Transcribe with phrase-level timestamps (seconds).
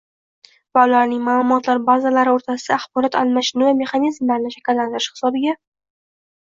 [0.77, 5.59] va ularning ma’lumotlar bazalari o‘rtasida axborot almashinuvi mexanizmlarini shakllantirish hisobiga